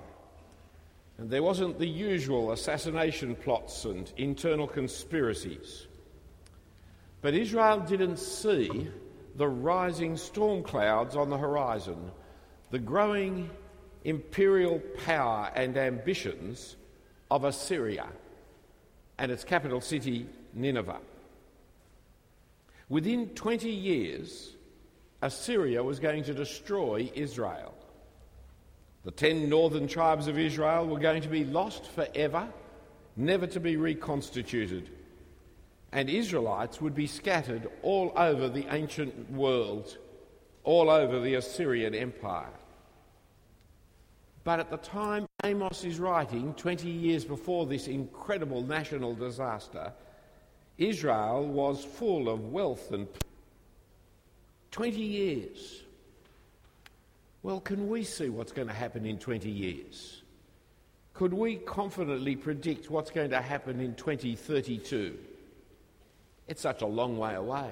[1.17, 5.87] And there wasn't the usual assassination plots and internal conspiracies.
[7.21, 8.89] But Israel didn't see
[9.35, 12.11] the rising storm clouds on the horizon,
[12.71, 13.49] the growing
[14.03, 16.75] imperial power and ambitions
[17.31, 18.07] of Assyria
[19.17, 20.99] and its capital city, Nineveh.
[22.89, 24.55] Within 20 years,
[25.21, 27.73] Assyria was going to destroy Israel.
[29.05, 32.47] The ten northern tribes of Israel were going to be lost forever,
[33.15, 34.89] never to be reconstituted.
[35.91, 39.97] And Israelites would be scattered all over the ancient world,
[40.63, 42.49] all over the Assyrian Empire.
[44.43, 49.93] But at the time Amos is writing, 20 years before this incredible national disaster,
[50.77, 53.07] Israel was full of wealth and
[54.71, 55.83] 20 years.
[57.41, 60.23] Well, can we see what's going to happen in 20 years?
[61.13, 65.17] Could we confidently predict what's going to happen in 2032?
[66.47, 67.71] It's such a long way away.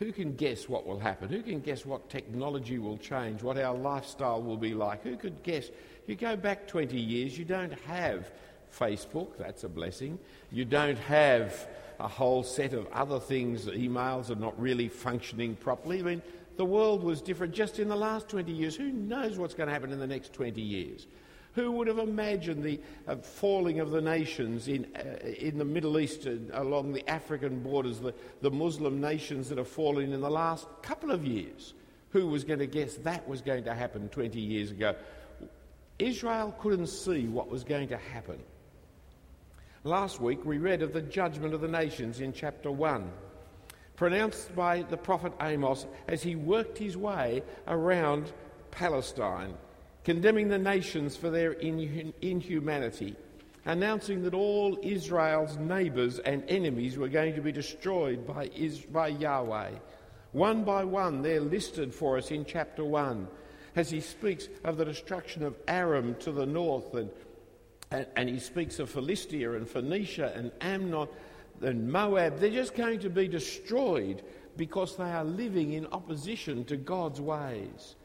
[0.00, 1.28] Who can guess what will happen?
[1.28, 5.02] Who can guess what technology will change, what our lifestyle will be like?
[5.02, 5.68] Who could guess?
[5.68, 8.32] If you go back 20 years, you don't have
[8.74, 10.18] Facebook, that's a blessing.
[10.50, 11.68] You don't have
[11.98, 15.98] a whole set of other things, emails are not really functioning properly.
[15.98, 16.22] I mean,
[16.56, 18.74] the world was different just in the last 20 years.
[18.76, 21.08] Who knows what's going to happen in the next 20 years?
[21.54, 25.98] Who would have imagined the uh, falling of the nations in, uh, in the Middle
[25.98, 30.68] East, along the African borders, the, the Muslim nations that have fallen in the last
[30.82, 31.74] couple of years?
[32.10, 34.94] Who was going to guess that was going to happen 20 years ago?
[35.98, 38.38] Israel couldn't see what was going to happen.
[39.82, 43.10] Last week we read of the judgment of the nations in chapter 1,
[43.96, 48.32] pronounced by the prophet Amos as he worked his way around
[48.70, 49.54] Palestine
[50.04, 53.16] condemning the nations for their inhumanity,
[53.66, 59.70] announcing that all Israel's neighbours and enemies were going to be destroyed by, Yahweh.
[60.32, 63.28] One by one, they're listed for us in chapter 1
[63.76, 67.10] as he speaks of the destruction of Aram to the north, and,
[67.90, 71.08] and, and he speaks of Philistia and Phoenicia and Ammon
[71.62, 72.38] and Moab.
[72.38, 74.22] They're just going to be destroyed
[74.56, 77.96] because they are living in opposition to God's ways.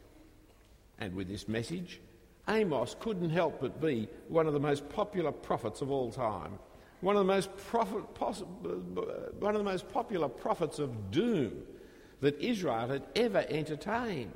[1.00, 2.00] And with this message,
[2.48, 6.60] Amos couldn't help but be one of the most popular prophets of all time,
[7.02, 8.04] one of the most, prophet,
[9.40, 11.64] one of the most popular prophets of doom
[12.22, 14.32] that Israel had ever entertained.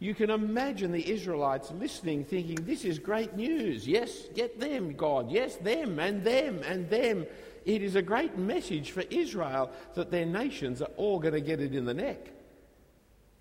[0.00, 3.86] You can imagine the Israelites listening, thinking, This is great news.
[3.86, 5.30] Yes, get them, God.
[5.30, 7.26] Yes, them and them and them.
[7.64, 11.60] It is a great message for Israel that their nations are all going to get
[11.60, 12.30] it in the neck.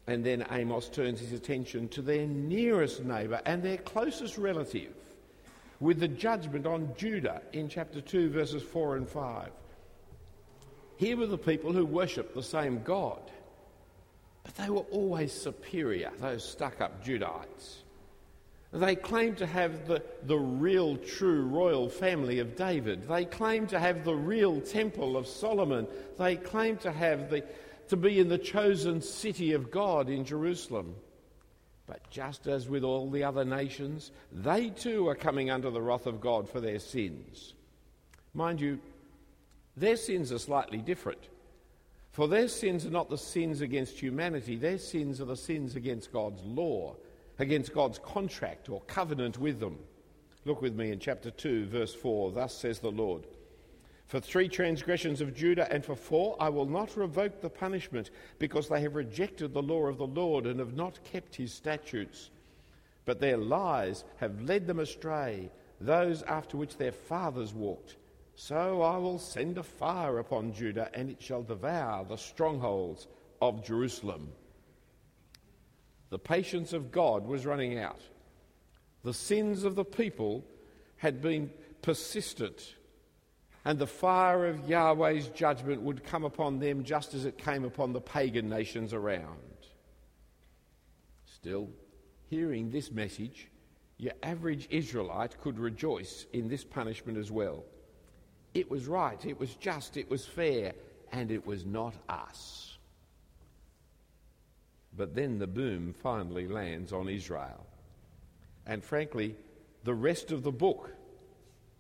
[0.08, 4.94] And then Amos turns his attention to their nearest neighbour and their closest relative
[5.80, 9.50] with the judgment on Judah in chapter 2, verses 4 and 5.
[10.98, 13.22] Here were the people who worshipped the same God,
[14.44, 17.83] but they were always superior, those stuck up Judahites.
[18.72, 23.07] They claimed to have the, the real, true royal family of David.
[23.07, 25.88] They claimed to have the real temple of Solomon.
[26.18, 27.44] They claimed to have the,
[27.94, 30.95] to be in the chosen city of God in Jerusalem.
[31.86, 36.07] But just as with all the other nations, they too are coming under the wrath
[36.07, 37.54] of God for their sins.
[38.34, 38.80] Mind you,
[39.78, 41.19] their sins are slightly different.
[42.13, 46.12] For their sins are not the sins against humanity, their sins are the sins against
[46.12, 46.95] God's law,
[47.38, 49.78] against God's contract or covenant with them.
[50.45, 52.31] Look with me in chapter 2, verse 4.
[52.31, 53.28] Thus says the Lord
[54.13, 58.69] For three transgressions of Judah and for four, I will not revoke the punishment, because
[58.69, 62.30] they have rejected the law of the Lord and have not kept his statutes.
[63.06, 65.50] But their lies have led them astray,
[65.81, 67.95] those after which their fathers walked.
[68.36, 73.07] So I will send a fire upon Judah, and it shall devour the strongholds
[73.42, 74.31] of Jerusalem.
[76.12, 78.01] The patience of God was running out.
[79.04, 80.45] The sins of the people
[80.98, 81.50] had been
[81.81, 82.75] persistent
[83.65, 87.94] and the fire of Yahweh's judgment would come upon them just as it came upon
[87.94, 89.39] the pagan nations around.
[91.25, 91.69] Still,
[92.30, 93.48] hearing this message,
[93.98, 97.63] your average Israelite could rejoice in this punishment as well.
[98.54, 100.74] It was right, it was just, it was fair,
[101.12, 102.77] and it was not us.
[104.95, 107.66] But then the boom finally lands on Israel.
[108.66, 109.36] And frankly,
[109.83, 110.92] the rest of the book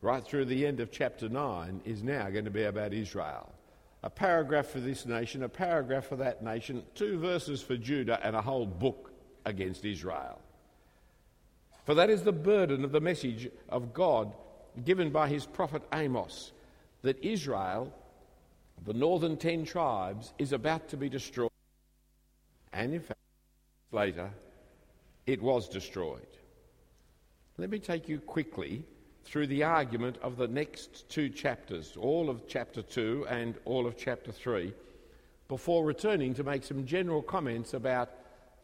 [0.03, 3.49] right through the end of chapter 9, is now going to be about Israel.
[4.03, 8.35] A paragraph for this nation, a paragraph for that nation, two verses for Judah, and
[8.35, 9.13] a whole book
[9.45, 10.41] against Israel.
[11.85, 14.33] For that is the burden of the message of God
[14.83, 16.51] given by his prophet Amos
[17.01, 17.93] that Israel,
[18.85, 21.49] the northern ten tribes, is about to be destroyed.
[22.73, 23.19] And in fact,
[23.91, 24.31] later,
[25.25, 26.27] it was destroyed.
[27.57, 28.83] Let me take you quickly
[29.23, 33.97] through the argument of the next two chapters, all of chapter 2 and all of
[33.97, 34.73] chapter 3,
[35.47, 38.09] before returning to make some general comments about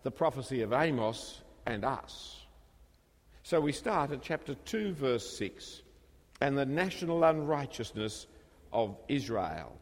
[0.04, 2.46] the prophecy of Amos and us.
[3.44, 5.82] So we start at chapter 2, verse 6,
[6.42, 8.28] and the national unrighteousness
[8.72, 9.76] of Israel.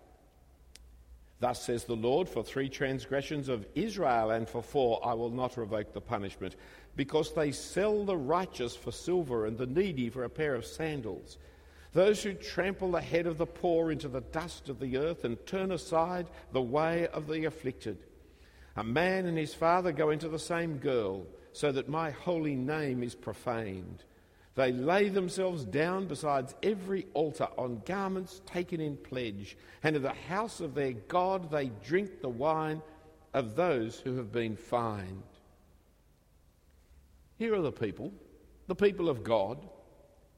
[1.39, 5.57] Thus says the Lord, for three transgressions of Israel and for four I will not
[5.57, 6.55] revoke the punishment
[6.95, 11.37] because they sell the righteous for silver and the needy for a pair of sandals.
[11.93, 15.43] Those who trample the head of the poor into the dust of the earth and
[15.45, 17.97] turn aside the way of the afflicted.
[18.75, 23.01] A man and his father go into the same girl, so that my holy name
[23.01, 24.03] is profaned.
[24.57, 30.09] They lay themselves down beside every altar on garments taken in pledge, and in the
[30.09, 32.81] house of their God they drink the wine
[33.35, 35.21] of those who have been fined.
[37.37, 38.11] Here are the people,
[38.65, 39.63] the people of God,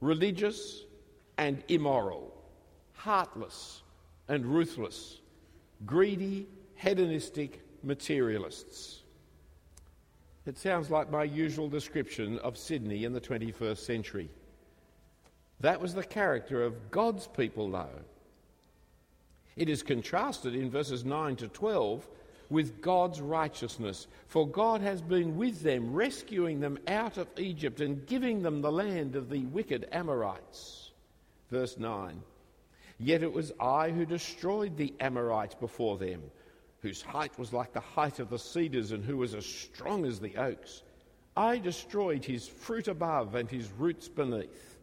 [0.02, 0.84] religious
[1.38, 2.34] and immoral,
[2.96, 3.84] heartless
[4.28, 5.22] and ruthless,
[5.86, 6.46] greedy,
[6.76, 8.99] hedonistic materialists.
[10.50, 14.32] It sounds like my usual description of Sydney in the 21st century.
[15.60, 18.02] That was the character of God's people, though.
[19.56, 22.08] It is contrasted in verses 9 to 12
[22.50, 24.08] with God's righteousness.
[24.26, 28.72] For God has been with them, rescuing them out of Egypt and giving them the
[28.72, 30.90] land of the wicked Amorites.
[31.52, 32.24] Verse 9
[32.98, 36.24] Yet it was I who destroyed the Amorites before them,
[36.82, 40.20] whose height was like the height of the cedars and who was as strong as
[40.20, 40.84] the oaks.
[41.36, 44.78] I destroyed his fruit above and his roots beneath.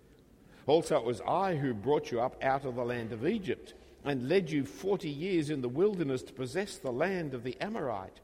[0.67, 4.29] Also, it was I who brought you up out of the land of Egypt and
[4.29, 8.21] led you forty years in the wilderness to possess the land of the Amorite.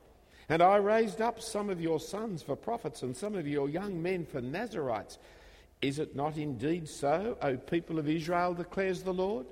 [0.49, 4.03] And I raised up some of your sons for prophets and some of your young
[4.03, 5.19] men for Nazarites.
[5.81, 9.47] Is it not indeed so, O people of Israel, declares the Lord?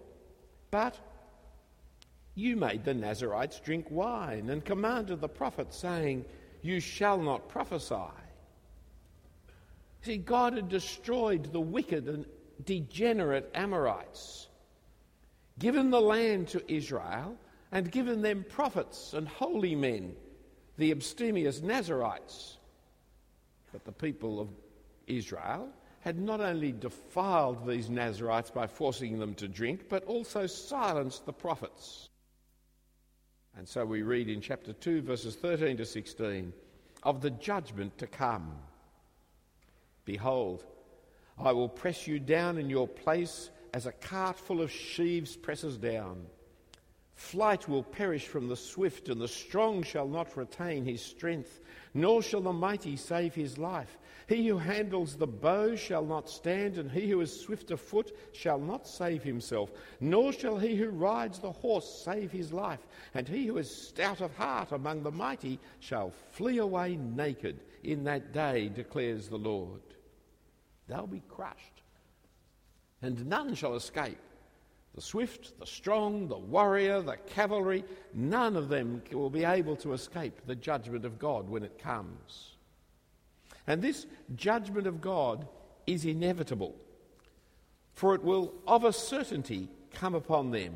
[0.70, 0.96] But
[2.34, 6.24] you made the Nazarites drink wine and commanded the prophets, saying,
[6.62, 7.94] You shall not prophesy.
[10.02, 12.24] See, God had destroyed the wicked and
[12.64, 14.48] degenerate Amorites
[15.60, 17.36] given the land to Israel,
[17.70, 20.16] and given them prophets and holy men,
[20.76, 22.56] the abstemious Nazarites.
[23.70, 24.48] But the people of
[25.06, 25.68] Israel
[26.00, 31.32] had not only defiled these Nazarites by forcing them to drink, but also silenced the
[31.32, 32.08] prophets.
[33.60, 36.50] And so we read in chapter 2, verses 13 to 16,
[37.02, 38.52] of the judgment to come.
[40.06, 40.64] Behold,
[41.38, 45.76] I will press you down in your place as a cart full of sheaves presses
[45.76, 46.22] down.
[47.12, 51.60] Flight will perish from the swift, and the strong shall not retain his strength,
[51.92, 53.98] nor shall the mighty save his life.
[54.30, 58.16] He who handles the bow shall not stand, and he who is swift of foot
[58.32, 62.86] shall not save himself, nor shall he who rides the horse save his life.
[63.12, 68.04] And he who is stout of heart among the mighty shall flee away naked in
[68.04, 69.82] that day, declares the Lord.
[70.86, 71.82] They'll be crushed
[73.02, 74.18] and none shall escape.
[74.94, 77.84] The swift, the strong, the warrior, the cavalry,
[78.14, 82.56] none of them will be able to escape the judgment of God when it comes.
[83.70, 85.46] And this judgment of God
[85.86, 86.74] is inevitable,
[87.94, 90.74] for it will of a certainty come upon them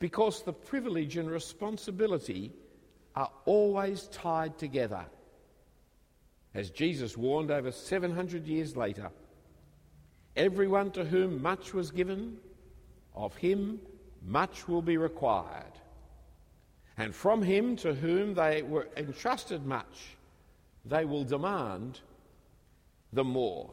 [0.00, 2.52] because the privilege and responsibility
[3.16, 5.06] are always tied together.
[6.52, 9.10] As Jesus warned over 700 years later,
[10.36, 12.36] everyone to whom much was given,
[13.14, 13.80] of him
[14.26, 15.80] much will be required.
[16.98, 20.13] And from him to whom they were entrusted much,
[20.84, 22.00] they will demand
[23.12, 23.70] the more.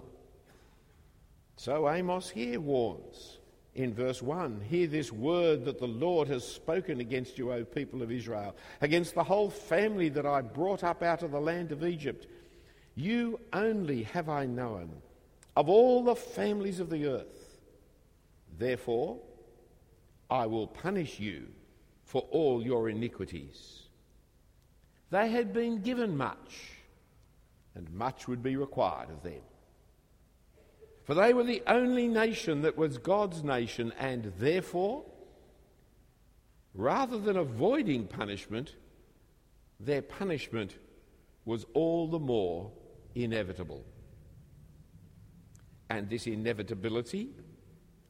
[1.57, 3.37] So Amos here warns
[3.75, 8.01] in verse 1 Hear this word that the Lord has spoken against you, O people
[8.01, 11.85] of Israel, against the whole family that I brought up out of the land of
[11.85, 12.27] Egypt.
[12.95, 14.91] You only have I known
[15.55, 17.59] of all the families of the earth.
[18.57, 19.17] Therefore,
[20.29, 21.47] I will punish you
[22.05, 23.83] for all your iniquities.
[25.09, 26.77] They had been given much,
[27.75, 29.41] and much would be required of them.
[31.03, 35.03] For they were the only nation that was God's nation, and therefore,
[36.73, 38.75] rather than avoiding punishment,
[39.79, 40.75] their punishment
[41.45, 42.71] was all the more
[43.15, 43.83] inevitable.
[45.89, 47.29] And this inevitability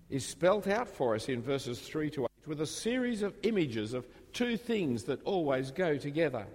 [0.10, 3.94] is spelt out for us in verses 3 to 8 with a series of images
[3.94, 6.46] of two things that always go together.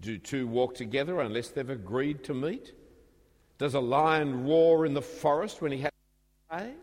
[0.00, 2.72] Do two walk together unless they've agreed to meet?
[3.58, 5.92] Does a lion roar in the forest when he has
[6.50, 6.74] prey?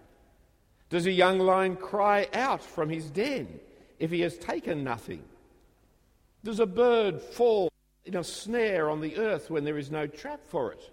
[0.90, 3.60] Does a young lion cry out from his den
[4.00, 5.24] if he has taken nothing?
[6.44, 7.70] Does a bird fall
[8.06, 10.90] in a snare on the earth when there is no trap for it?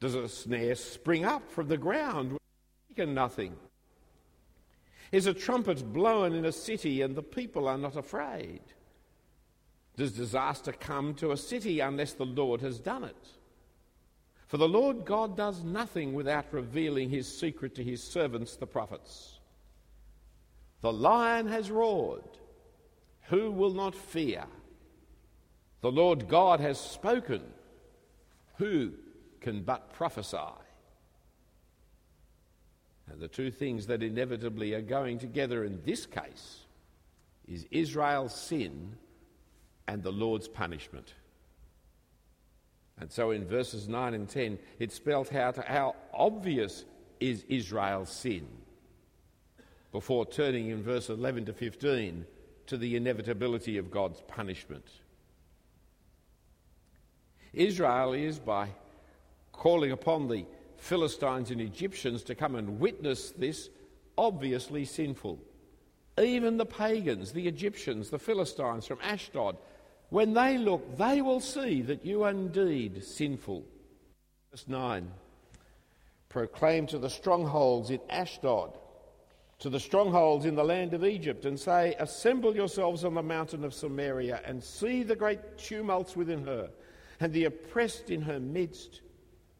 [0.00, 2.38] Does a snare spring up from the ground when
[2.88, 3.56] taken nothing?
[5.10, 8.60] Is a trumpet blown in a city and the people are not afraid?
[9.96, 13.28] Does disaster come to a city unless the Lord has done it?
[14.46, 19.38] For the Lord God does nothing without revealing his secret to his servants, the prophets.
[20.82, 22.38] The lion has roared.
[23.28, 24.44] Who will not fear?
[25.80, 27.42] The Lord God has spoken.
[28.58, 28.92] Who
[29.40, 30.36] can but prophesy?
[33.10, 36.60] And the two things that inevitably are going together in this case
[37.46, 38.96] is Israel's sin
[39.88, 41.14] and the Lord's punishment.
[42.98, 46.84] And so in verses 9 and 10, it spelt out how obvious
[47.20, 48.46] is Israel's sin
[49.92, 52.24] before turning in verse 11 to 15
[52.66, 54.86] to the inevitability of God's punishment.
[57.52, 58.68] Israel is, by
[59.52, 60.46] calling upon the
[60.78, 63.68] Philistines and Egyptians to come and witness this,
[64.16, 65.38] obviously sinful.
[66.18, 69.56] Even the pagans, the Egyptians, the Philistines from Ashdod,
[70.12, 73.64] when they look, they will see that you are indeed sinful.
[74.50, 75.10] Verse 9
[76.28, 78.76] Proclaim to the strongholds in Ashdod,
[79.60, 83.64] to the strongholds in the land of Egypt, and say, Assemble yourselves on the mountain
[83.64, 86.68] of Samaria, and see the great tumults within her,
[87.18, 89.00] and the oppressed in her midst.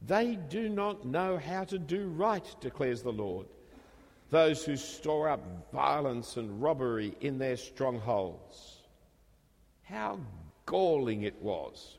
[0.07, 3.47] They do not know how to do right, declares the Lord.
[4.29, 8.83] Those who store up violence and robbery in their strongholds.
[9.85, 10.21] How
[10.67, 11.99] galling it was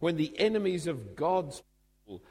[0.00, 1.62] when the enemies of God's
[2.04, 2.22] people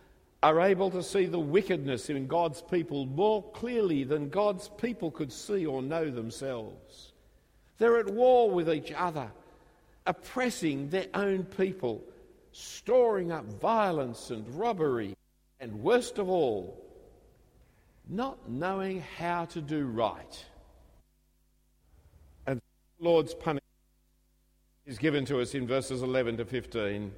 [0.43, 5.31] are able to see the wickedness in God's people more clearly than God's people could
[5.31, 7.13] see or know themselves.
[7.77, 9.31] They're at war with each other,
[10.05, 12.03] oppressing their own people,
[12.51, 15.15] storing up violence and robbery,
[15.59, 16.81] and worst of all,
[18.07, 20.45] not knowing how to do right.
[22.45, 22.61] And
[22.99, 23.64] the Lord's punishment
[24.85, 27.11] is given to us in verses 11 to 15.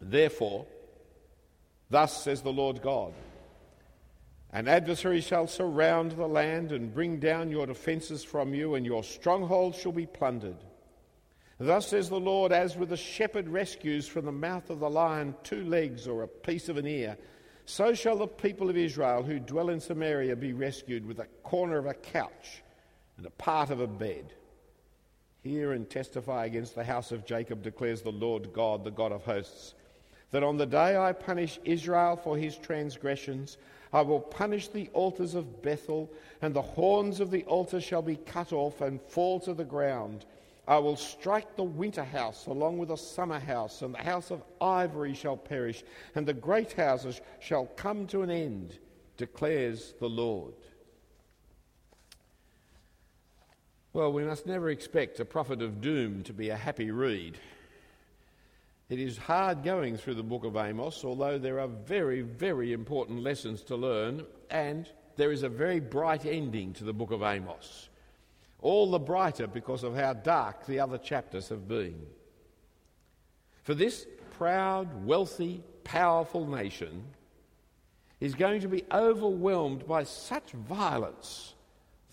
[0.00, 0.66] Therefore,
[1.88, 3.14] thus says the Lord God
[4.52, 9.02] An adversary shall surround the land and bring down your defences from you, and your
[9.02, 10.56] strongholds shall be plundered.
[11.58, 15.34] Thus says the Lord, as with a shepherd rescues from the mouth of the lion
[15.42, 17.16] two legs or a piece of an ear,
[17.64, 21.78] so shall the people of Israel who dwell in Samaria be rescued with a corner
[21.78, 22.62] of a couch
[23.16, 24.34] and a part of a bed.
[25.46, 29.22] Hear and testify against the house of Jacob, declares the Lord God, the God of
[29.22, 29.74] hosts,
[30.32, 33.56] that on the day I punish Israel for his transgressions,
[33.92, 36.10] I will punish the altars of Bethel,
[36.42, 40.26] and the horns of the altar shall be cut off and fall to the ground.
[40.66, 44.42] I will strike the winter house along with the summer house, and the house of
[44.60, 45.84] ivory shall perish,
[46.16, 48.78] and the great houses shall come to an end,
[49.16, 50.54] declares the Lord.
[53.96, 57.38] Well, we must never expect a prophet of doom to be a happy read.
[58.90, 63.22] It is hard going through the book of Amos, although there are very, very important
[63.22, 64.86] lessons to learn, and
[65.16, 67.88] there is a very bright ending to the book of Amos.
[68.60, 71.98] All the brighter because of how dark the other chapters have been.
[73.62, 77.02] For this proud, wealthy, powerful nation
[78.20, 81.54] is going to be overwhelmed by such violence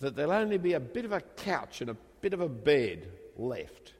[0.00, 3.08] that there'll only be a bit of a couch and a bit of a bed
[3.36, 3.94] left.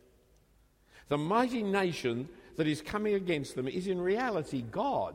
[1.09, 5.15] The mighty nation that is coming against them is in reality God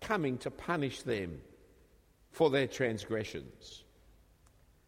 [0.00, 1.40] coming to punish them
[2.30, 3.84] for their transgressions.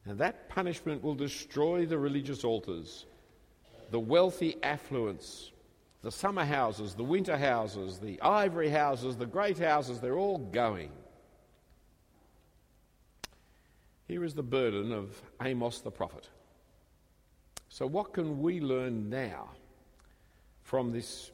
[0.05, 3.07] And that punishment will destroy the religious altars,
[3.91, 5.51] the wealthy affluence,
[6.03, 10.91] the summer houses, the winter houses, the ivory houses, the great houses, they're all going.
[14.11, 16.29] Here is the burden of Amos the prophet.
[17.69, 19.51] So, what can we learn now
[20.65, 21.31] from this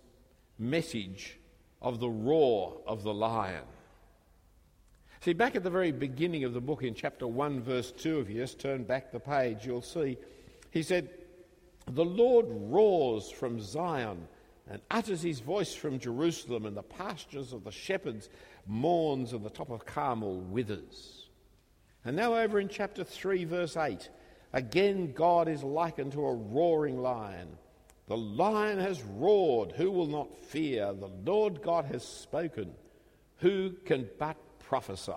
[0.59, 1.39] message
[1.81, 3.65] of the roar of the lion?
[5.23, 8.29] See, back at the very beginning of the book in chapter 1, verse 2, if
[8.29, 10.19] you just turn back the page, you'll see
[10.71, 11.09] he said,
[11.87, 14.29] The Lord roars from Zion
[14.69, 18.29] and utters his voice from Jerusalem, and the pastures of the shepherds
[18.67, 21.26] mourns, and the top of Carmel withers.
[22.07, 24.09] And now, over in chapter 3, verse 8,
[24.53, 27.49] again God is likened to a roaring lion.
[28.07, 30.93] The lion has roared, who will not fear?
[30.93, 32.73] The Lord God has spoken,
[33.39, 35.13] who can but prophesy?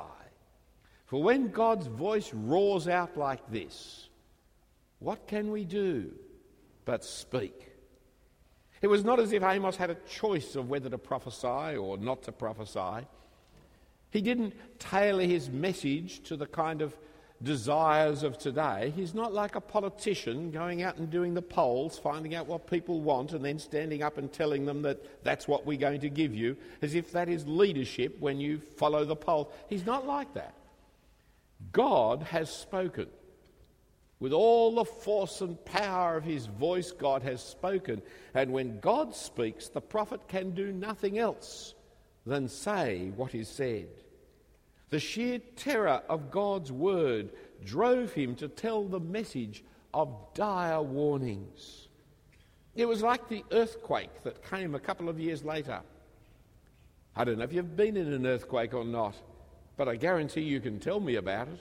[1.05, 4.09] For when God's voice roars out like this,
[4.97, 6.11] what can we do
[6.85, 7.71] but speak?
[8.81, 12.23] It was not as if Amos had a choice of whether to prophesy or not
[12.23, 13.05] to prophesy.
[14.11, 16.95] He didn't tailor his message to the kind of
[17.41, 18.91] desires of today.
[18.95, 23.01] He's not like a politician going out and doing the polls, finding out what people
[23.01, 26.35] want, and then standing up and telling them that that's what we're going to give
[26.35, 29.51] you, as if that is leadership when you follow the poll.
[29.69, 30.53] He's not like that.
[31.71, 33.07] God has spoken.
[34.19, 38.01] With all the force and power of his voice, God has spoken.
[38.33, 41.73] And when God speaks, the prophet can do nothing else
[42.25, 43.87] than say what is said.
[44.89, 47.29] The sheer terror of God's word
[47.63, 51.87] drove him to tell the message of dire warnings.
[52.75, 55.81] It was like the earthquake that came a couple of years later.
[57.15, 59.15] I don't know if you've been in an earthquake or not,
[59.77, 61.59] but I guarantee you can tell me about it.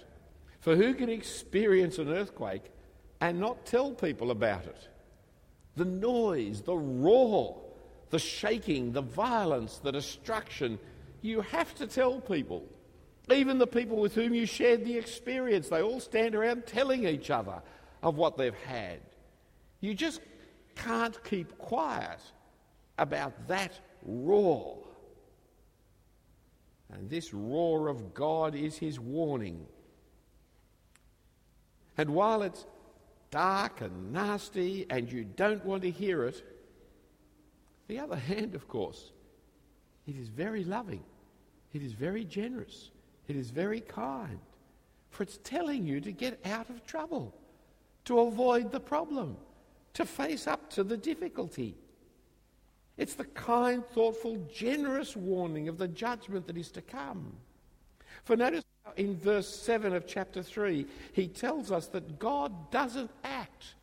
[0.61, 2.65] For who can experience an earthquake
[3.21, 4.89] and not tell people about it?
[5.77, 7.61] The noise, the roar,
[8.11, 10.79] the shaking, the violence, the destruction.
[11.23, 12.65] You have to tell people.
[13.31, 17.31] Even the people with whom you shared the experience, they all stand around telling each
[17.31, 17.61] other
[18.03, 19.01] of what they've had.
[19.81, 20.21] You just
[20.75, 22.21] can't keep quiet
[22.97, 24.79] about that roar.
[26.91, 29.67] And this roar of God is his warning.
[31.99, 32.65] And while it's
[33.31, 36.43] dark and nasty and you don't want to hear it,
[37.89, 39.13] the other hand, of course,
[40.07, 41.03] it is very loving,
[41.73, 42.91] it is very generous,
[43.27, 44.39] it is very kind,
[45.11, 47.35] for it's telling you to get out of trouble,
[48.05, 49.37] to avoid the problem,
[49.95, 51.75] to face up to the difficulty.
[52.97, 57.33] It's the kind, thoughtful, generous warning of the judgment that is to come.
[58.25, 58.65] For notice
[58.97, 63.75] in verse 7 of chapter 3, he tells us that God doesn't act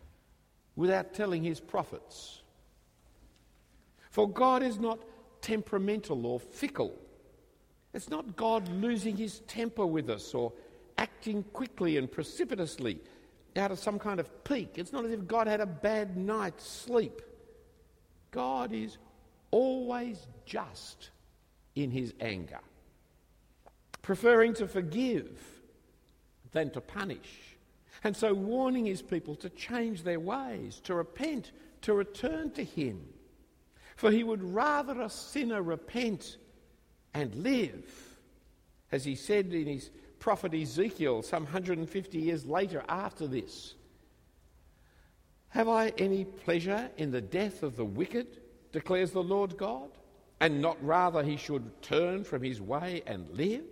[0.76, 2.41] without telling his prophets.
[4.15, 4.99] For God is not
[5.41, 6.95] temperamental or fickle.
[7.93, 10.54] It's not God losing his temper with us or
[10.97, 13.01] acting quickly and precipitously
[13.58, 14.78] out of some kind of pique.
[14.78, 17.21] It's not as if God had a bad night's sleep.
[18.32, 18.97] God is
[19.51, 21.10] always just
[21.75, 22.62] in his anger,
[24.01, 25.38] preferring to forgive
[26.54, 27.58] than to punish.
[28.01, 31.51] And so warning his people to change their ways, to repent,
[31.82, 33.01] to return to him.
[33.95, 36.38] For he would rather a sinner repent
[37.13, 38.17] and live,
[38.91, 43.75] as he said in his prophet Ezekiel some 150 years later after this.
[45.49, 48.41] Have I any pleasure in the death of the wicked,
[48.73, 49.89] declares the Lord God,
[50.41, 53.63] and not rather he should turn from his way and live?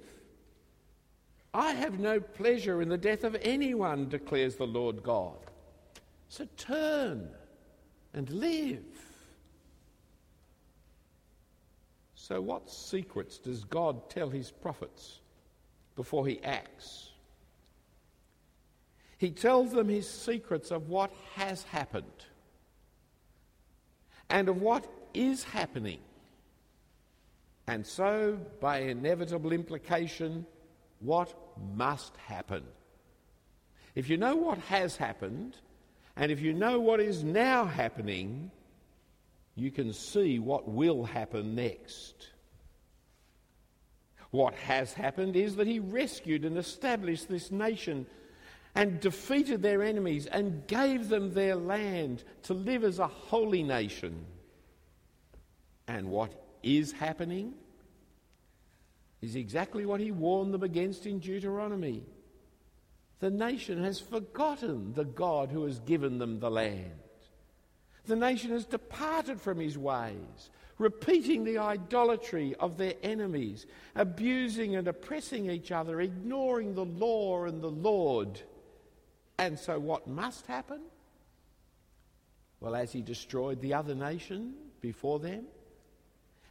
[1.54, 5.36] I have no pleasure in the death of anyone, declares the Lord God.
[6.30, 7.30] So turn
[8.14, 8.86] and live.
[12.26, 15.20] So, what secrets does God tell his prophets
[15.98, 17.10] before he acts?
[19.18, 22.06] He tells them his secrets of what has happened
[24.30, 26.00] and of what is happening.
[27.68, 30.46] And so, by inevitable implication,
[31.02, 31.36] what
[31.76, 32.64] must happen.
[33.96, 35.58] If you know what has happened,
[36.16, 38.50] and if you know what is now happening,
[39.56, 42.30] you can see what will happen next.
[44.32, 48.08] What has happened is that he rescued and established this nation
[48.74, 54.26] and defeated their enemies and gave them their land to live as a holy nation.
[55.88, 56.32] And what
[56.64, 57.54] is happening
[59.22, 62.04] is exactly what he warned them against in Deuteronomy.
[63.20, 67.03] The nation has forgotten the God who has given them the land.
[68.06, 74.88] The nation has departed from his ways, repeating the idolatry of their enemies, abusing and
[74.88, 78.42] oppressing each other, ignoring the law and the Lord.
[79.38, 80.82] And so, what must happen?
[82.60, 85.46] Well, as he destroyed the other nation before them,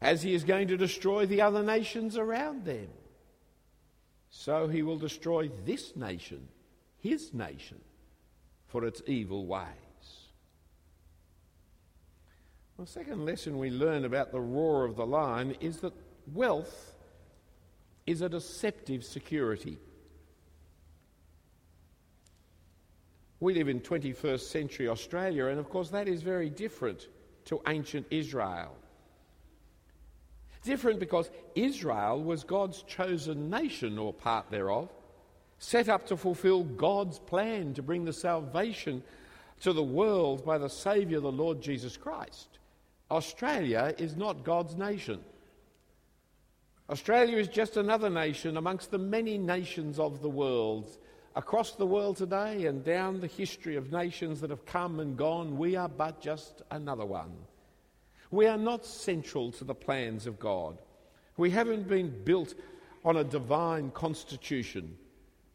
[0.00, 2.88] as he is going to destroy the other nations around them,
[4.30, 6.48] so he will destroy this nation,
[6.98, 7.80] his nation,
[8.68, 9.91] for its evil ways.
[12.82, 15.92] The second lesson we learn about the roar of the lion is that
[16.34, 16.96] wealth
[18.08, 19.78] is a deceptive security.
[23.38, 27.06] We live in 21st century Australia, and of course, that is very different
[27.44, 28.74] to ancient Israel.
[30.64, 34.88] Different because Israel was God's chosen nation, or part thereof,
[35.60, 39.04] set up to fulfill God's plan to bring the salvation
[39.60, 42.58] to the world by the Saviour, the Lord Jesus Christ.
[43.12, 45.20] Australia is not God's nation.
[46.90, 50.98] Australia is just another nation amongst the many nations of the world
[51.34, 55.56] across the world today and down the history of nations that have come and gone,
[55.56, 57.32] we are but just another one.
[58.30, 60.78] We are not central to the plans of God.
[61.36, 62.54] We haven't been built
[63.04, 64.96] on a divine constitution.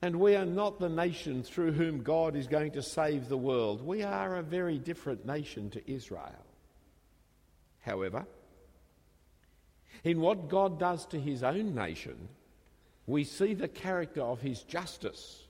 [0.02, 3.82] And we are not the nation through whom God is going to save the world.
[3.82, 6.47] We are a very different nation to Israel.
[7.88, 8.26] However,
[10.04, 12.28] in what God does to his own nation,
[13.06, 15.44] we see the character of his justice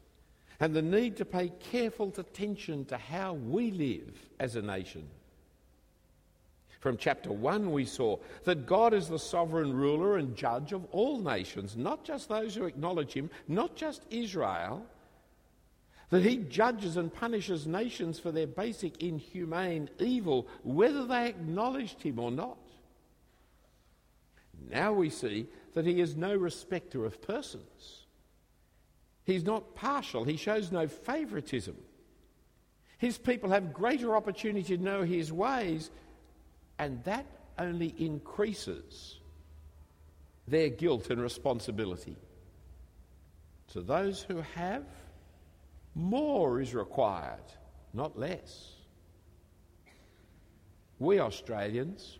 [0.59, 5.07] and the need to pay careful attention to how we live as a nation.
[6.79, 11.19] From chapter 1, we saw that God is the sovereign ruler and judge of all
[11.19, 14.85] nations, not just those who acknowledge Him, not just Israel,
[16.09, 22.19] that He judges and punishes nations for their basic inhumane evil, whether they acknowledged Him
[22.19, 22.57] or not.
[24.69, 28.05] Now we see that He is no respecter of persons.
[29.27, 31.75] He's not partial, he shows no favouritism.
[32.97, 35.91] His people have greater opportunity to know his ways,
[36.79, 37.25] and that
[37.59, 39.19] only increases
[40.47, 42.15] their guilt and responsibility.
[43.73, 44.85] To those who have,
[45.97, 47.43] more is required,
[47.93, 48.73] not less.
[50.99, 52.19] We Australians,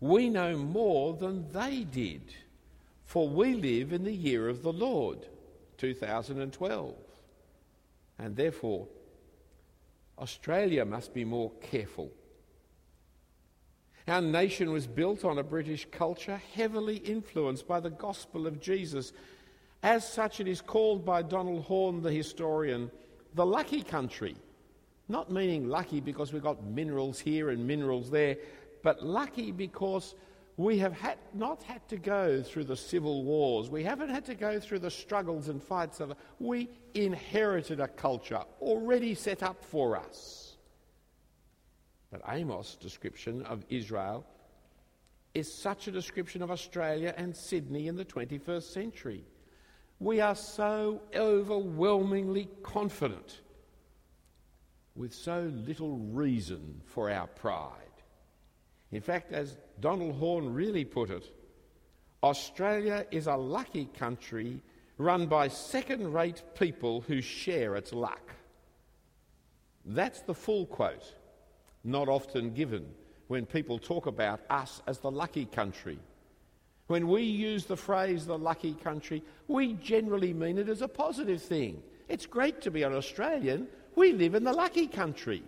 [0.00, 2.34] we know more than they did,
[3.04, 5.26] for we live in the year of the Lord.
[5.80, 6.94] 2012.
[8.18, 8.86] And therefore,
[10.18, 12.10] Australia must be more careful.
[14.06, 19.12] Our nation was built on a British culture heavily influenced by the gospel of Jesus.
[19.82, 22.90] As such, it is called by Donald Horne, the historian,
[23.34, 24.36] the lucky country.
[25.08, 28.36] Not meaning lucky because we've got minerals here and minerals there,
[28.82, 30.14] but lucky because
[30.56, 33.70] we have had, not had to go through the civil wars.
[33.70, 36.14] We haven't had to go through the struggles and fights of.
[36.38, 40.56] We inherited a culture already set up for us.
[42.10, 44.26] But Amos' description of Israel
[45.32, 49.24] is such a description of Australia and Sydney in the 21st century.
[50.00, 53.40] We are so overwhelmingly confident
[54.96, 57.76] with so little reason for our pride.
[58.92, 61.24] In fact, as Donald Horne really put it,
[62.22, 64.62] Australia is a lucky country
[64.96, 68.34] run by second rate people who share its luck.
[69.84, 71.14] That's the full quote,
[71.84, 72.86] not often given
[73.28, 75.98] when people talk about us as the lucky country.
[76.90, 81.40] When we use the phrase the lucky country, we generally mean it as a positive
[81.40, 81.84] thing.
[82.08, 83.68] It's great to be an Australian.
[83.94, 85.44] We live in the lucky country.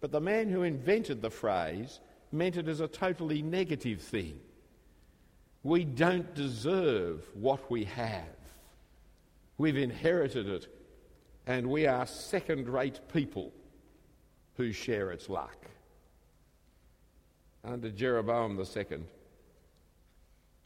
[0.00, 1.98] But the man who invented the phrase
[2.30, 4.38] meant it as a totally negative thing.
[5.64, 8.38] We don't deserve what we have.
[9.58, 10.68] We've inherited it,
[11.48, 13.52] and we are second rate people
[14.54, 15.66] who share its luck.
[17.64, 18.98] Under Jeroboam II,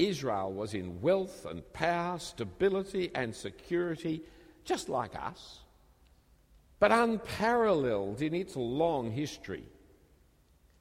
[0.01, 4.23] Israel was in wealth and power, stability and security,
[4.65, 5.61] just like us,
[6.79, 9.65] but unparalleled in its long history.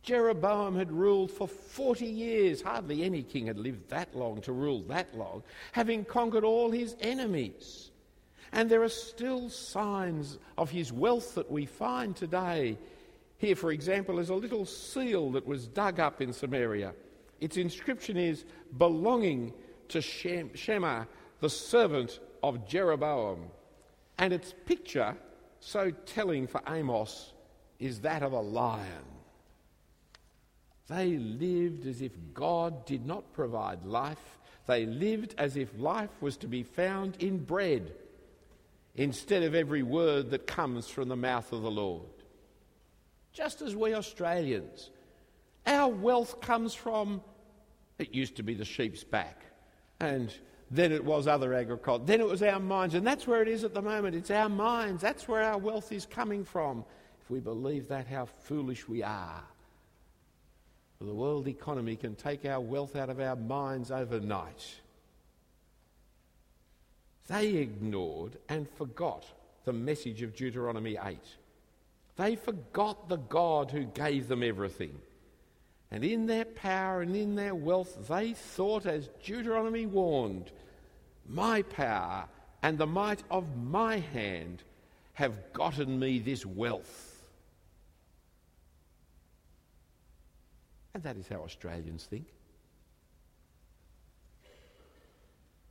[0.01, 2.61] Jeroboam had ruled for 40 years.
[2.61, 6.95] Hardly any king had lived that long to rule that long, having conquered all his
[7.01, 7.91] enemies.
[8.53, 12.77] And there are still signs of his wealth that we find today.
[13.37, 16.93] Here, for example, is a little seal that was dug up in Samaria.
[17.41, 18.45] Its inscription is
[18.77, 19.53] belonging
[19.89, 21.05] to Shem- Shema,
[21.39, 23.49] the servant of Jeroboam.
[24.17, 25.15] And its picture,
[25.59, 27.33] so telling for Amos,
[27.79, 29.05] is that of a lion.
[30.87, 34.37] They lived as if God did not provide life.
[34.65, 37.91] They lived as if life was to be found in bread
[38.95, 42.09] instead of every word that comes from the mouth of the Lord.
[43.31, 44.89] Just as we Australians,
[45.65, 47.21] our wealth comes from,
[47.99, 49.43] it used to be the sheep's back,
[49.99, 50.33] and
[50.71, 53.63] then it was other agriculture, then it was our minds, and that's where it is
[53.63, 54.15] at the moment.
[54.15, 56.85] It's our minds, that's where our wealth is coming from.
[57.21, 59.43] If we believe that, how foolish we are.
[61.01, 64.81] The world economy can take our wealth out of our minds overnight.
[67.27, 69.25] They ignored and forgot
[69.63, 71.19] the message of Deuteronomy 8.
[72.17, 74.99] They forgot the God who gave them everything.
[75.91, 80.51] And in their power and in their wealth, they thought, as Deuteronomy warned,
[81.27, 82.25] my power
[82.61, 84.63] and the might of my hand
[85.13, 87.23] have gotten me this wealth.
[90.93, 92.27] And that is how Australians think.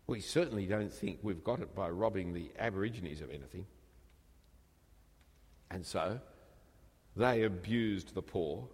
[0.07, 3.66] We certainly don't think we've got it by robbing the Aborigines of anything.
[5.70, 6.18] And so
[7.14, 8.68] they abused the poor.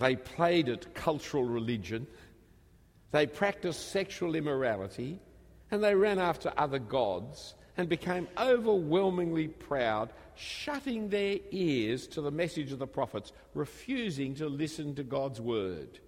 [0.00, 2.06] They played at cultural religion.
[3.12, 5.20] They practiced sexual immorality.
[5.70, 12.30] And they ran after other gods and became overwhelmingly proud, shutting their ears to the
[12.30, 16.00] message of the prophets, refusing to listen to God's word.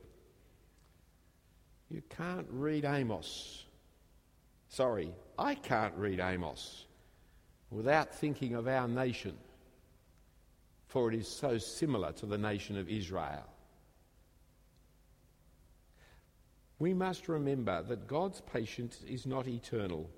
[1.88, 3.64] You can't read Amos.
[4.68, 6.87] Sorry, I can't read Amos
[7.70, 9.37] without thinking of our nation,
[10.88, 13.51] for it is so similar to the nation of Israel.
[16.82, 20.10] We must remember that God's patience is not eternal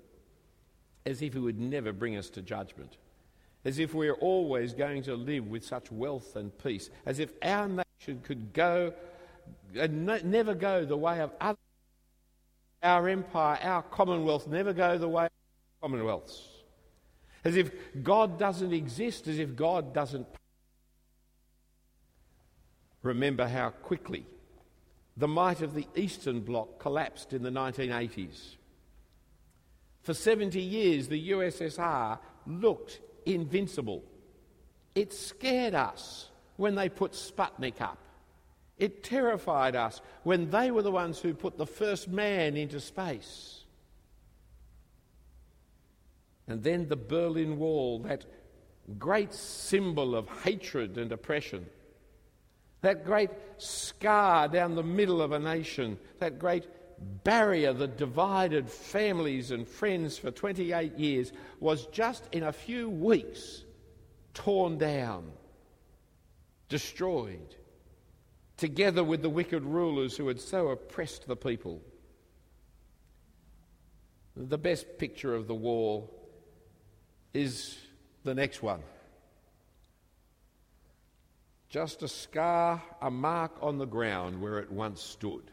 [1.05, 2.97] as if he would never bring us to judgment,
[3.63, 7.67] as if we're always going to live with such wealth and peace, as if our
[7.67, 8.91] nation could go
[9.75, 11.59] and never go the way of other
[12.81, 15.31] our empire, our commonwealth never go the way of
[15.83, 16.47] commonwealths.
[17.43, 17.69] As if
[18.01, 20.25] God doesn't exist, as if God doesn't.
[23.03, 24.25] Remember how quickly
[25.17, 28.55] the might of the Eastern Bloc collapsed in the 1980s.
[30.01, 34.03] For 70 years, the USSR looked invincible.
[34.93, 37.97] It scared us when they put Sputnik up.
[38.77, 43.61] It terrified us when they were the ones who put the first man into space.
[46.47, 48.25] And then the Berlin Wall, that
[48.99, 51.65] great symbol of hatred and oppression,
[52.85, 56.67] that great scar down the middle of a nation, that great
[57.23, 63.63] barrier that divided families and friends for 28 years was just in a few weeks
[64.35, 65.31] torn down,
[66.69, 67.55] destroyed,
[68.55, 71.81] together with the wicked rulers who had so oppressed the people.
[74.35, 76.07] The best picture of the war
[77.33, 77.79] is
[78.23, 78.81] the next one.
[81.75, 85.51] Just a scar, a mark on the ground where it once stood.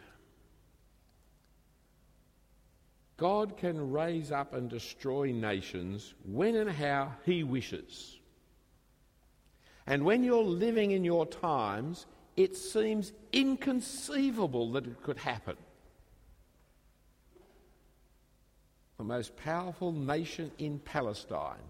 [3.16, 8.20] God can raise up and destroy nations when and how He wishes.
[9.88, 12.06] And when you're living in your times,
[12.36, 15.56] it seems inconceivable that it could happen.
[18.96, 21.66] The most powerful nation in Palestine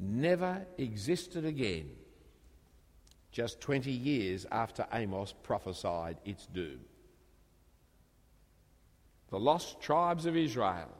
[0.00, 1.90] never existed again
[3.32, 6.80] just 20 years after Amos prophesied its doom
[9.30, 10.90] the lost tribes of Israel.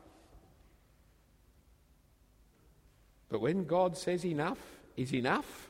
[3.28, 4.58] But when God says enough
[4.96, 5.68] is enough,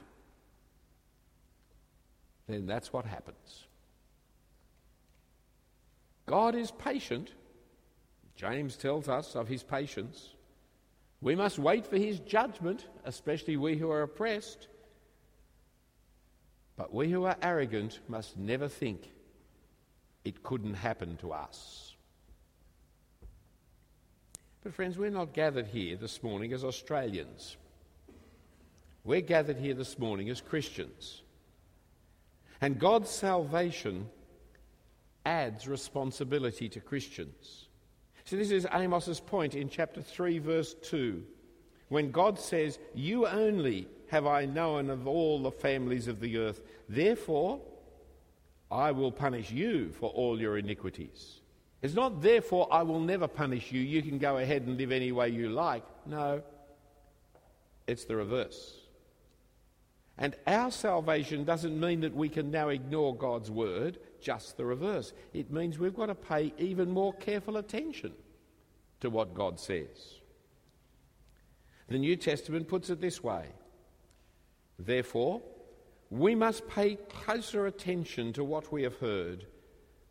[2.47, 3.65] then that's what happens.
[6.27, 7.33] God is patient.
[8.37, 10.31] James tells us of his patience.
[11.21, 14.69] We must wait for his judgment, especially we who are oppressed.
[16.77, 19.11] But we who are arrogant must never think
[20.25, 21.95] it couldn't happen to us.
[24.63, 27.57] But, friends, we're not gathered here this morning as Australians.
[29.05, 31.23] We're gathered here this morning as Christians.
[32.61, 34.09] And God's salvation
[35.25, 37.69] adds responsibility to Christians.
[38.31, 41.21] So, this is Amos's point in chapter 3, verse 2,
[41.89, 46.61] when God says, You only have I known of all the families of the earth.
[46.89, 47.61] Therefore,
[48.71, 51.41] I will punish you for all your iniquities.
[51.83, 53.81] It's not, therefore, I will never punish you.
[53.81, 55.83] You can go ahead and live any way you like.
[56.07, 56.41] No,
[57.89, 58.77] it's the reverse.
[60.17, 65.13] And our salvation doesn't mean that we can now ignore God's word, just the reverse.
[65.33, 68.13] It means we've got to pay even more careful attention
[69.01, 70.21] to what God says.
[71.89, 73.47] The New Testament puts it this way
[74.79, 75.43] Therefore,
[76.11, 79.47] we must pay closer attention to what we have heard,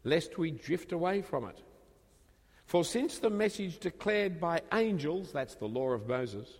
[0.04, 1.62] lest we drift away from it.
[2.66, 6.60] For since the message declared by angels, that's the law of Moses,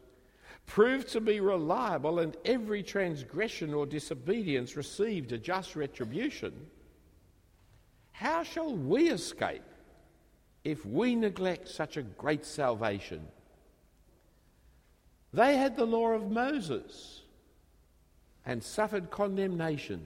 [0.66, 6.54] proved to be reliable and every transgression or disobedience received a just retribution,
[8.20, 9.64] how shall we escape
[10.66, 13.26] if we neglect such a great salvation?
[15.32, 17.22] They had the law of Moses
[18.46, 20.06] and suffered condemnation.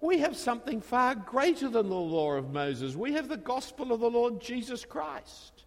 [0.00, 2.94] We have something far greater than the law of Moses.
[2.94, 5.64] We have the gospel of the Lord Jesus Christ.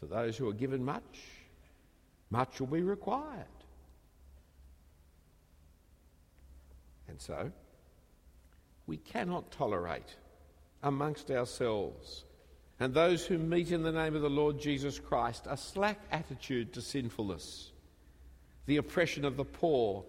[0.00, 1.18] To those who are given much,
[2.28, 3.46] much will be required.
[7.08, 7.50] And so,
[8.92, 10.16] we cannot tolerate
[10.82, 12.26] amongst ourselves
[12.78, 16.74] and those who meet in the name of the Lord Jesus Christ a slack attitude
[16.74, 17.72] to sinfulness,
[18.66, 20.04] the oppression of the poor,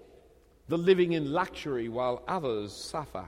[0.67, 3.23] the living in luxury while others suffer.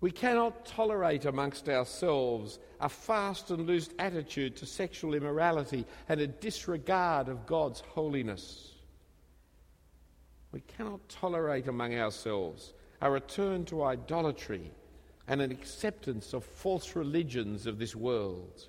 [0.00, 6.28] We cannot tolerate amongst ourselves a fast and loose attitude to sexual immorality and a
[6.28, 8.70] disregard of God's holiness.
[10.52, 14.70] We cannot tolerate among ourselves a return to idolatry
[15.26, 18.66] and an acceptance of false religions of this world.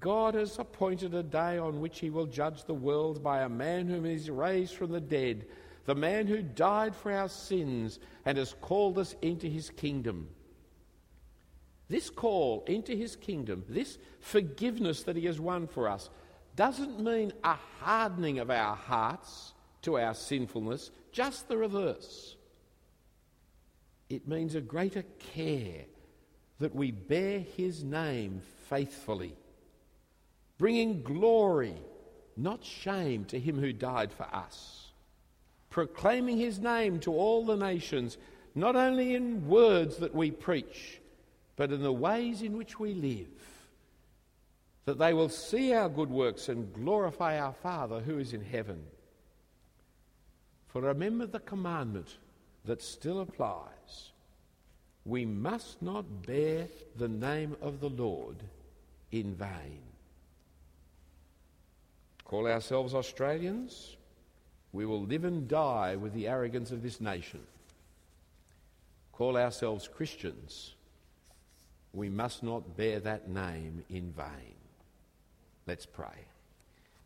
[0.00, 3.88] God has appointed a day on which he will judge the world by a man
[3.88, 5.46] whom he has raised from the dead
[5.84, 10.28] the man who died for our sins and has called us into his kingdom.
[11.88, 16.08] This call into his kingdom, this forgiveness that he has won for us,
[16.54, 22.36] doesn't mean a hardening of our hearts to our sinfulness, just the reverse.
[24.12, 25.84] It means a greater care
[26.60, 29.34] that we bear his name faithfully,
[30.58, 31.74] bringing glory,
[32.36, 34.82] not shame, to him who died for us
[35.72, 38.18] proclaiming his name to all the nations,
[38.54, 41.00] not only in words that we preach,
[41.56, 43.26] but in the ways in which we live,
[44.84, 48.82] that they will see our good works and glorify our Father who is in heaven.
[50.68, 52.18] For remember the commandment
[52.66, 53.81] that still applies.
[55.04, 58.36] We must not bear the name of the Lord
[59.10, 59.80] in vain.
[62.24, 63.96] Call ourselves Australians?
[64.72, 67.40] we will live and die with the arrogance of this nation.
[69.12, 70.74] Call ourselves Christians,
[71.92, 74.54] we must not bear that name in vain.
[75.66, 76.26] Let's pray.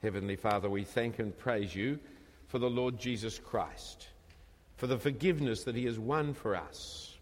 [0.00, 1.98] Heavenly Father, we thank and praise you
[2.46, 4.06] for the Lord Jesus Christ,
[4.76, 7.15] for the forgiveness that he has won for us,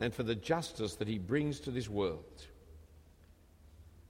[0.00, 2.46] and for the justice that he brings to this world.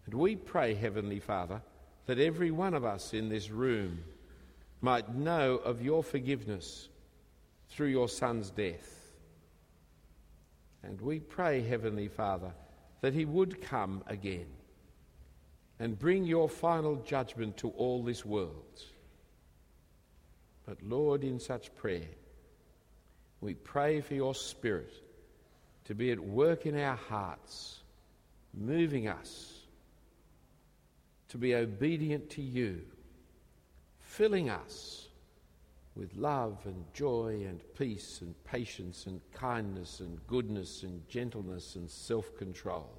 [0.06, 1.62] And we pray, Heavenly Father,
[2.06, 4.04] that every one of us in this room
[4.80, 6.88] might know of your forgiveness
[7.70, 9.12] through your Son's death.
[10.82, 12.52] And we pray, Heavenly Father,
[13.00, 14.46] that He would come again
[15.78, 18.82] and bring your final judgment to all this world.
[20.66, 22.08] But Lord, in such prayer,
[23.40, 24.92] we pray for your Spirit
[25.84, 27.80] to be at work in our hearts,
[28.52, 29.52] moving us
[31.28, 32.80] to be obedient to you
[34.14, 35.08] filling us
[35.96, 41.90] with love and joy and peace and patience and kindness and goodness and gentleness and
[41.90, 42.96] self control,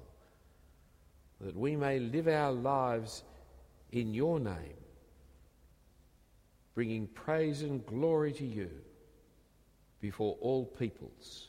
[1.40, 3.22] that we may live our lives
[3.92, 4.76] in your name,
[6.74, 8.70] bringing praise and glory to you
[10.02, 11.48] before all peoples.